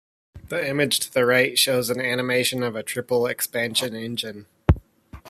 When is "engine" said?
3.95-4.47